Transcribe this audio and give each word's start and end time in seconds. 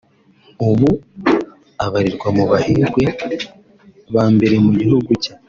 ubu 0.69 0.89
abarirwa 1.85 2.27
mu 2.37 2.43
baherwe 2.51 3.03
ba 4.13 4.23
mbere 4.33 4.55
mu 4.65 4.71
gihugu 4.81 5.11
cye 5.23 5.31